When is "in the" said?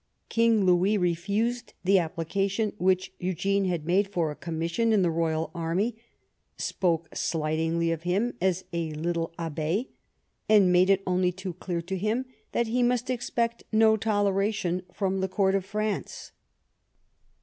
4.91-5.11